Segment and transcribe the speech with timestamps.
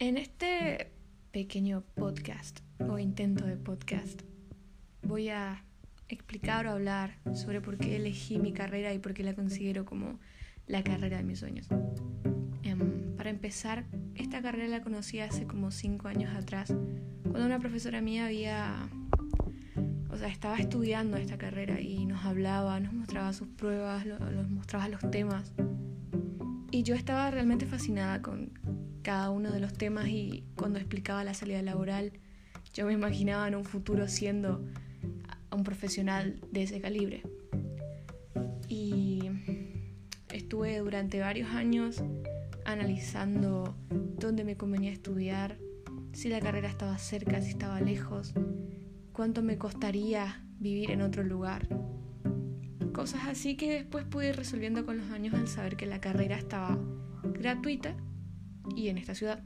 [0.00, 0.90] En este
[1.30, 4.22] pequeño podcast o intento de podcast
[5.02, 5.62] voy a
[6.08, 10.18] explicar o hablar sobre por qué elegí mi carrera y por qué la considero como
[10.66, 11.68] la carrera de mis sueños.
[12.62, 13.84] Em, para empezar,
[14.14, 16.74] esta carrera la conocí hace como cinco años atrás,
[17.22, 18.88] cuando una profesora mía había,
[20.08, 24.88] o sea, estaba estudiando esta carrera y nos hablaba, nos mostraba sus pruebas, nos mostraba
[24.88, 25.52] los temas.
[26.70, 31.34] Y yo estaba realmente fascinada con cada uno de los temas y cuando explicaba la
[31.34, 32.12] salida laboral,
[32.74, 34.64] yo me imaginaba en un futuro siendo
[35.50, 37.22] un profesional de ese calibre.
[38.68, 39.30] Y
[40.32, 42.02] estuve durante varios años
[42.64, 45.58] analizando dónde me convenía estudiar,
[46.12, 48.34] si la carrera estaba cerca, si estaba lejos,
[49.12, 51.68] cuánto me costaría vivir en otro lugar.
[52.92, 56.36] Cosas así que después pude ir resolviendo con los años al saber que la carrera
[56.36, 56.78] estaba
[57.22, 57.96] gratuita
[58.76, 59.42] y en esta ciudad.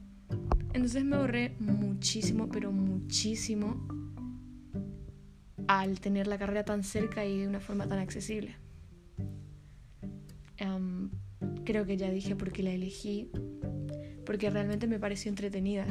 [0.73, 3.87] Entonces me ahorré muchísimo, pero muchísimo
[5.67, 8.57] al tener la carrera tan cerca y de una forma tan accesible.
[11.65, 13.31] creo que ya dije por qué la elegí,
[14.27, 15.87] porque realmente me pareció entretenida.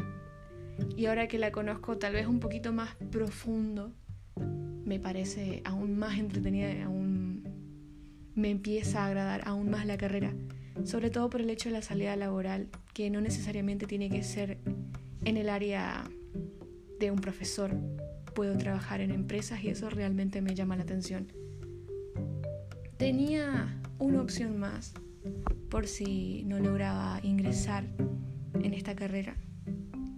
[0.95, 3.91] Y ahora que la conozco tal vez un poquito más profundo,
[4.85, 7.43] me parece aún más entretenida aún
[8.35, 10.33] me empieza a agradar aún más la carrera.
[10.83, 14.57] Sobre todo por el hecho de la salida laboral, que no necesariamente tiene que ser
[15.23, 16.09] en el área
[16.99, 17.75] de un profesor,
[18.33, 21.27] puedo trabajar en empresas y eso realmente me llama la atención.
[22.97, 24.93] Tenía una opción más
[25.69, 27.85] por si no lograba ingresar
[28.61, 29.35] en esta carrera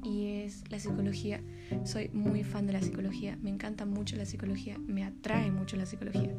[0.03, 1.41] y es la psicología.
[1.83, 5.85] Soy muy fan de la psicología, me encanta mucho la psicología, me atrae mucho la
[5.85, 6.35] psicología.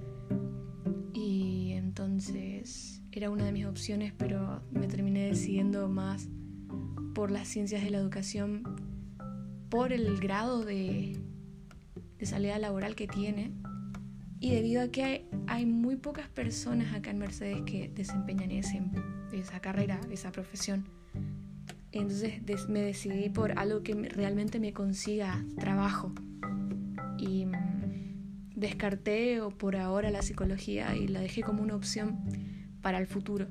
[2.17, 6.29] Entonces era una de mis opciones, pero me terminé decidiendo más
[7.15, 8.63] por las ciencias de la educación,
[9.69, 11.21] por el grado de
[12.19, 13.53] de salida laboral que tiene
[14.41, 18.83] y debido a que hay, muy pocas personas acá en Mercedes que desempeñan ese,
[19.33, 20.87] esa carrera, esa profesión.
[21.93, 26.15] Entonces me decidí por algo que realmente me consiga trabajo
[28.57, 32.19] descarté por ahora la psicología y la dejé como una opción
[32.83, 33.47] para el futuro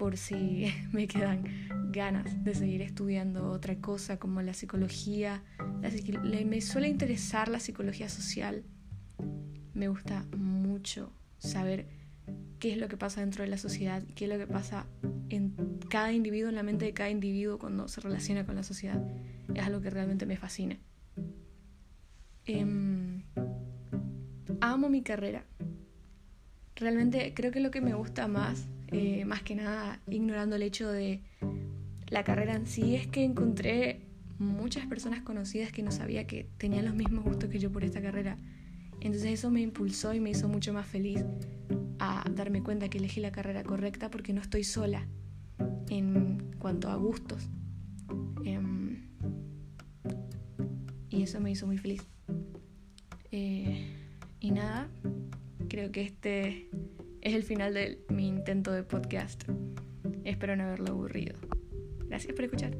[0.00, 1.44] por si me quedan
[1.92, 5.44] ganas de seguir estudiando otra cosa como la psicología.
[6.46, 8.64] me suele interesar la psicología social.
[9.74, 11.86] Me gusta mucho saber
[12.58, 14.86] qué es lo que pasa dentro de la sociedad, qué es lo que pasa
[15.28, 15.54] en
[15.90, 19.02] cada individuo, en la mente de cada individuo cuando se relaciona con la sociedad.
[19.54, 20.78] Es algo que realmente me fascina.
[22.46, 23.09] Em,
[24.70, 25.44] amo mi carrera.
[26.76, 30.90] Realmente creo que lo que me gusta más eh, más que nada ignorando el hecho
[30.90, 31.20] de
[32.08, 34.00] la carrera en sí, es que encontré
[34.38, 38.02] muchas personas conocidas que no sabía que tenían los mismos gustos que yo por esta
[38.02, 38.36] carrera.
[39.00, 41.24] Entonces eso me impulsó y me hizo mucho más feliz
[42.00, 45.06] a darme cuenta que elegí la carrera correcta porque no estoy sola
[45.88, 47.48] en cuanto a gustos.
[48.44, 49.08] Em,
[51.10, 52.02] y eso me hizo muy feliz.
[53.30, 53.99] Eh,
[54.50, 54.88] nada,
[55.68, 56.68] creo que este
[57.20, 59.44] es el final de mi intento de podcast.
[60.24, 61.36] Espero no haberlo aburrido.
[62.08, 62.76] Gracias por escuchar.